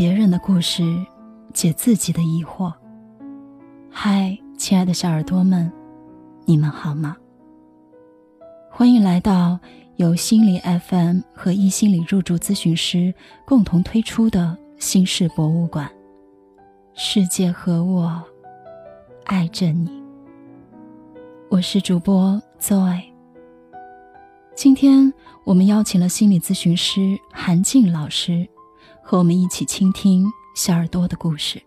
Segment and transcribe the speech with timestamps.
[0.00, 0.82] 别人的故事，
[1.52, 2.72] 解自己的疑惑。
[3.90, 5.70] 嗨，亲爱的小耳朵们，
[6.46, 7.14] 你们好吗？
[8.70, 9.60] 欢迎来到
[9.96, 10.58] 由心理
[10.88, 13.12] FM 和一心理入住咨询师
[13.44, 15.86] 共同推出的心事博物馆。
[16.94, 18.22] 世界和我
[19.26, 20.02] 爱着你。
[21.50, 23.02] 我是主播 Zoe。
[24.54, 25.12] 今天
[25.44, 28.48] 我们邀请了心理咨询师韩静老师。
[29.02, 31.60] 和我们一起倾听小耳朵的故事。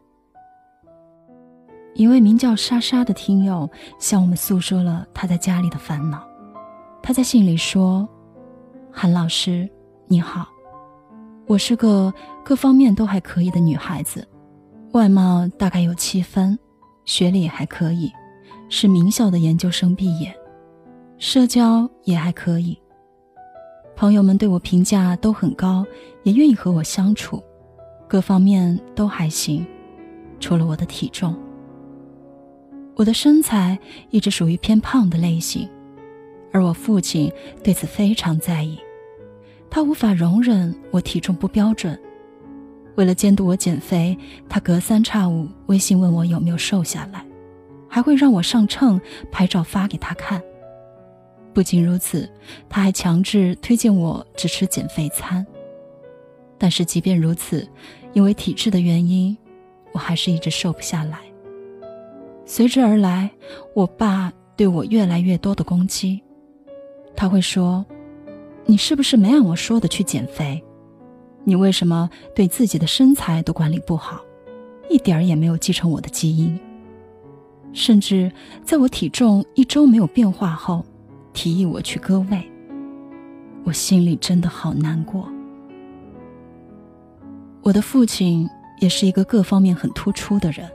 [1.95, 3.69] 一位名叫莎莎的听友
[3.99, 6.27] 向我们诉说了她在家里的烦恼。
[7.01, 8.07] 她在信里说
[8.91, 9.69] ：“韩老师，
[10.07, 10.47] 你好，
[11.45, 14.27] 我是个各方面都还可以的女孩子，
[14.93, 16.57] 外貌大概有七分，
[17.05, 18.11] 学历也还可以，
[18.69, 20.33] 是名校的研究生毕业，
[21.17, 22.77] 社交也还可以。”
[23.95, 25.85] 朋友们对我评价都很高，
[26.23, 27.41] 也愿意和我相处，
[28.07, 29.65] 各方面都还行，
[30.39, 31.35] 除了我的体重。
[32.95, 33.77] 我的身材
[34.09, 35.69] 一直属于偏胖的类型，
[36.51, 37.31] 而我父亲
[37.63, 38.77] 对此非常在意，
[39.69, 41.99] 他无法容忍我体重不标准。
[42.95, 44.15] 为了监督我减肥，
[44.47, 47.25] 他隔三差五微信问我有没有瘦下来，
[47.87, 48.99] 还会让我上秤
[49.31, 50.41] 拍照发给他看。
[51.53, 52.29] 不仅如此，
[52.67, 55.45] 他还强制推荐我只吃减肥餐。
[56.57, 57.67] 但是即便如此，
[58.13, 59.37] 因为体质的原因，
[59.91, 61.19] 我还是一直瘦不下来。
[62.45, 63.29] 随之而来，
[63.73, 66.21] 我爸对我越来越多的攻击。
[67.15, 67.85] 他会说
[68.65, 70.63] ：“你是不是没按我说的去减肥？
[71.43, 74.21] 你为什么对自己的身材都管理不好，
[74.89, 76.59] 一点儿也没有继承我的基因？”
[77.73, 78.31] 甚至
[78.63, 80.85] 在我体重一周没有变化后。
[81.33, 82.41] 提议我去割胃，
[83.63, 85.27] 我心里真的好难过。
[87.61, 88.49] 我的父亲
[88.79, 90.69] 也是一个各方面很突出的人，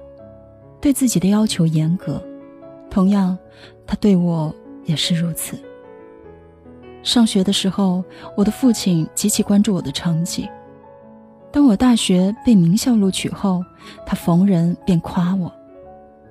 [0.81, 2.23] 对自己的要求严格，
[2.91, 3.37] 同样，
[3.87, 5.59] 他对我也是如此。
[7.03, 8.03] 上学的时候，
[8.37, 10.49] 我的父亲极其关注我的成绩。
[11.51, 13.65] 当我大学被名校录取后，
[14.05, 15.53] 他逢人便夸我。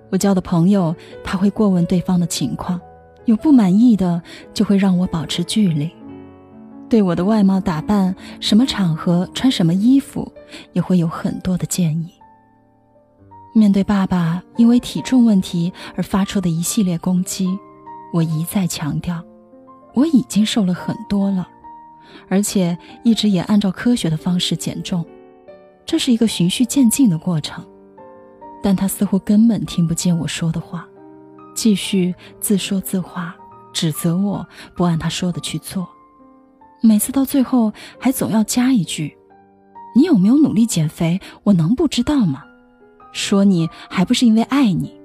[0.10, 2.80] 我交的朋友，他会过问对方的情况。
[3.28, 4.22] 有不满意的，
[4.54, 5.90] 就会让我保持距离；
[6.90, 10.32] 对我的外貌打扮、什么场合穿什么衣服，
[10.72, 12.10] 也会有很多的建议。
[13.54, 17.60] 面对爸爸因为体重问题而发出的一系列攻击，
[18.14, 19.22] 我一再强调，
[19.94, 21.46] 我已经瘦了很多了，
[22.30, 25.06] 而且一直也按照科学的方式减重，
[25.86, 27.66] 这是一个循序渐进的过程。
[28.64, 30.88] 但他似乎根本听不见我说的话。
[31.58, 33.36] 继续自说自话，
[33.74, 34.46] 指责我
[34.76, 35.90] 不按他说的去做，
[36.84, 39.18] 每次到最后还总要加一句
[39.96, 41.20] ：“你有没有努力减肥？
[41.42, 42.44] 我能不知道吗？”
[43.12, 44.96] 说你还不是因为爱你。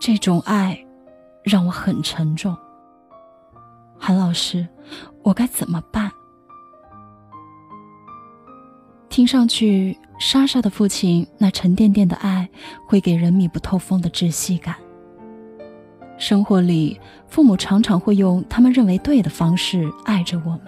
[0.00, 0.84] 这种爱
[1.44, 2.56] 让我很沉重。
[3.96, 4.66] 韩老师，
[5.22, 6.10] 我该怎么办？
[9.10, 9.98] 听上去。
[10.22, 12.46] 莎莎的父亲那沉甸甸的爱，
[12.86, 14.74] 会给人密不透风的窒息感。
[16.18, 20.66] 生活里，父母常常会用他们认为对的方式爱着我们，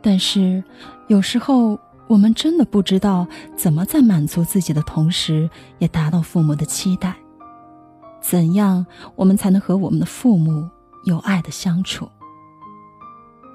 [0.00, 0.62] 但是
[1.08, 1.76] 有时候
[2.06, 3.26] 我们真的不知道
[3.56, 7.16] 怎么在满足自己的同时，也达到父母的期待。
[8.20, 8.86] 怎样
[9.16, 10.70] 我们才能和我们的父母
[11.04, 12.08] 有爱的相处？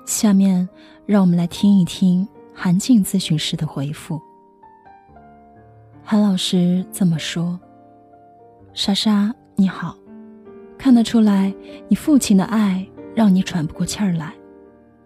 [0.05, 0.67] 下面，
[1.05, 4.21] 让我们来听一听韩静咨询师的回复。
[6.03, 7.59] 韩老师这么说
[8.73, 9.95] ：“莎莎，你好，
[10.77, 11.53] 看得出来，
[11.87, 12.85] 你父亲的爱
[13.15, 14.33] 让你喘不过气儿来，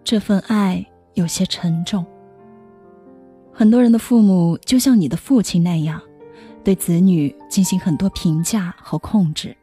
[0.02, 0.84] 这份爱
[1.14, 2.04] 有些沉重。
[3.52, 6.00] 很多人的父母就像你的父亲那样，
[6.64, 9.56] 对子女进行很多评价和控制。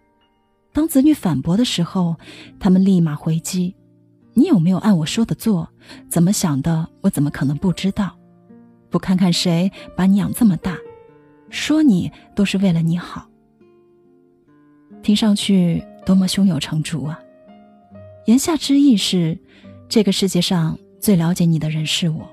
[0.71, 2.15] 当子女反驳的时候，
[2.59, 3.75] 他们立马回击
[4.33, 5.69] ：‘你有没有按我说的做？
[6.09, 6.87] 怎么想的？
[7.01, 8.17] 我怎么可能不知道？
[8.89, 10.77] 不看看谁把你养这么大？’”
[11.49, 13.29] 说你都是为了你好，
[15.03, 17.19] 听上去多么胸有成竹啊！
[18.25, 19.37] 言下之意是，
[19.87, 22.27] 这个世界上最了解你的人是我，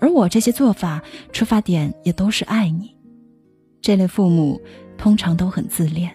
[0.00, 1.00] 而我这些做法
[1.32, 2.92] 出发点也都是爱你。
[3.80, 4.60] 这类父母
[4.98, 6.10] 通常都很自恋。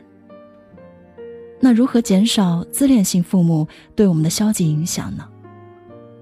[1.60, 5.28] 那如何减少自恋性父母对我们的消极影响呢？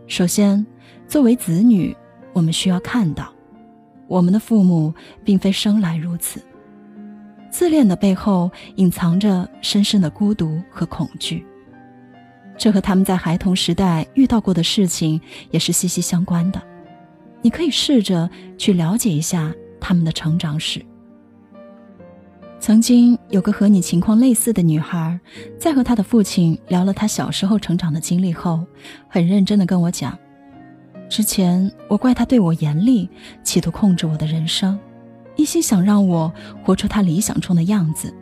[0.07, 0.65] 首先，
[1.07, 1.95] 作为子女，
[2.33, 3.33] 我们需要看到。
[4.07, 4.93] 我们的父母
[5.23, 6.41] 并非生来如此，
[7.49, 11.43] 自恋的背后隐藏着深深的孤独和恐惧，
[12.57, 15.19] 这和他们在孩童时代遇到过的事情
[15.51, 16.61] 也是息息相关的。
[17.41, 20.85] 你可以试着去了解一下他们的成长史。
[22.63, 25.19] 曾经有个和你情况类似的女孩，
[25.59, 28.65] 在和她的父亲聊了她小时候成长的经历后，
[29.09, 30.17] 很认真的跟我讲：
[31.09, 33.09] 之前我怪他对我严厉，
[33.43, 34.79] 企图控制我的人生，
[35.35, 36.31] 一心想让我
[36.63, 38.15] 活出他理想中的样子。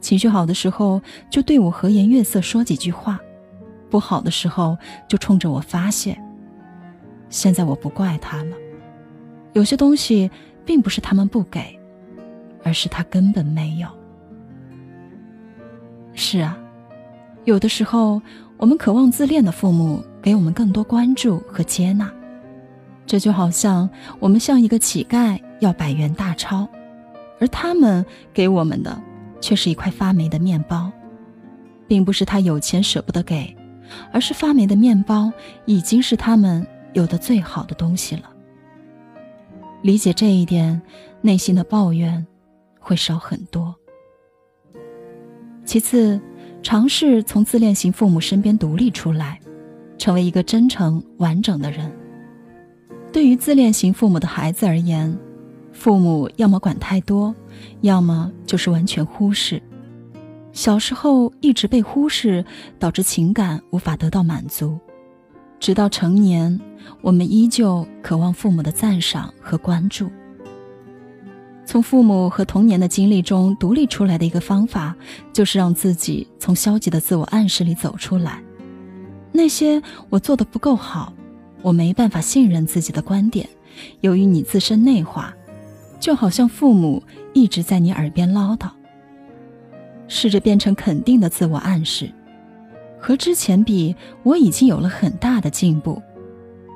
[0.00, 1.00] 情绪好的时候
[1.30, 3.20] 就对我和颜悦色说几句话，
[3.88, 4.76] 不好的时候
[5.06, 6.20] 就冲着我发泄。
[7.28, 8.56] 现在我不怪他了，
[9.52, 10.28] 有些东西
[10.64, 11.78] 并不是他们不给。
[12.62, 13.88] 而是他根本没有。
[16.14, 16.58] 是啊，
[17.44, 18.20] 有的时候
[18.56, 22.10] 我们渴望自恋的父母给我们更多关注和接纳，
[23.06, 26.68] 这就好像我们向一个乞丐要百元大钞，
[27.38, 28.04] 而他们
[28.34, 29.00] 给我们的
[29.40, 30.90] 却是一块发霉的面包，
[31.88, 33.56] 并不是他有钱舍不得给，
[34.12, 35.32] 而是发霉的面包
[35.64, 38.30] 已经是他们有的最好的东西了。
[39.80, 40.82] 理解这一点，
[41.22, 42.26] 内心的抱怨。
[42.80, 43.72] 会少很多。
[45.64, 46.20] 其次，
[46.62, 49.38] 尝试从自恋型父母身边独立出来，
[49.98, 51.92] 成为一个真诚完整的人。
[53.12, 55.16] 对于自恋型父母的孩子而言，
[55.72, 57.32] 父母要么管太多，
[57.82, 59.62] 要么就是完全忽视。
[60.52, 62.44] 小时候一直被忽视，
[62.78, 64.76] 导致情感无法得到满足，
[65.60, 66.58] 直到成年，
[67.00, 70.10] 我们依旧渴望父母的赞赏和关注。
[71.70, 74.92] 从父母和童年的经历中独立出来的一个方法，
[75.32, 78.42] 就是让自己从消极的自我暗示里走出来。
[79.30, 81.12] 那些我做的不够好，
[81.62, 83.48] 我没办法信任自己的观点，
[84.00, 85.32] 由于你自身内化，
[86.00, 87.00] 就好像父母
[87.34, 88.68] 一直在你耳边唠叨。
[90.08, 92.10] 试着变成肯定的自我暗示，
[92.98, 93.94] 和之前比，
[94.24, 96.02] 我已经有了很大的进步，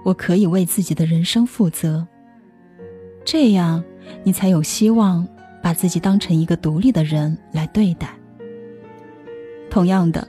[0.05, 2.06] 我可以为自己的人生负责。
[3.25, 3.82] 这样。
[4.23, 5.27] 你才有希望
[5.62, 8.09] 把自己当成一个独立的人来对待。
[9.71, 10.27] 同样的，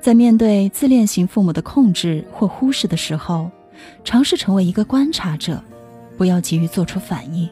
[0.00, 3.50] 在面对自恋型父母的控制或忽视的时候，
[4.02, 5.62] 尝试成为一个观察者，
[6.16, 7.48] 不要急于做出反应，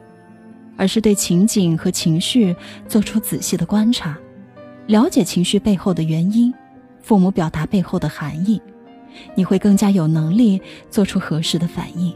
[0.77, 2.57] 而是对情景和情绪
[2.89, 4.17] 做出仔细的观察，
[4.87, 6.55] 了解情绪背后的原因，
[7.03, 8.63] 父母表达背后的含义，
[9.35, 10.61] 你会更加有能力
[10.91, 12.15] 做出合适的反应。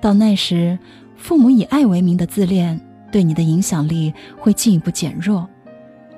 [0.00, 0.78] 到那时。
[1.18, 2.80] 父母以爱为名的自恋
[3.12, 5.46] 对你的影响力会进一步减弱，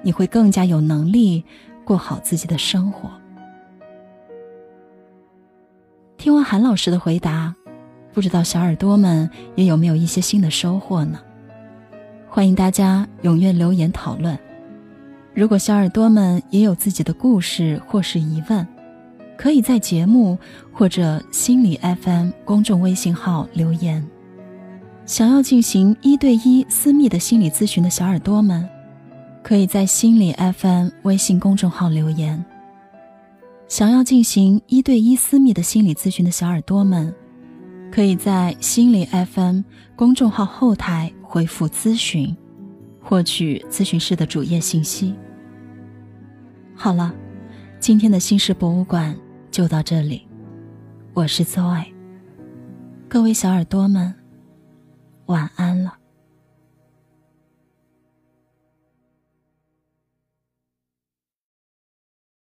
[0.03, 1.43] 你会更加有能力
[1.85, 3.11] 过好自己的生活。
[6.17, 7.53] 听完韩老师的回答，
[8.13, 11.19] 不知道小耳朵们也有没有一些新的收获呢？
[12.29, 14.39] 欢迎大家踊跃留言讨论。
[15.35, 18.67] 如果小耳朵们也有自己的故事或是疑问，
[19.39, 20.39] 可以在节目
[20.73, 24.07] 或者心理 FM 公众微信号留言。
[25.11, 28.65] 想要进行一对一私密的心理咨询的小耳朵们，
[29.43, 32.45] 可以在心理 FM 微信公众号留言。
[33.67, 37.13] 想要进行一对一私密的心理咨询的小耳朵们，
[37.91, 39.63] 可以在心理 FM
[39.97, 42.33] 公众号后台回复“咨询”，
[43.03, 45.13] 获取咨询师的主页信息。
[46.77, 47.13] 好了，
[47.81, 49.17] 今天的心事博物馆
[49.51, 50.23] 就到这里，
[51.15, 51.87] 我是 Zoe，
[53.09, 54.20] 各位小耳朵们。
[55.31, 56.00] 晚安了。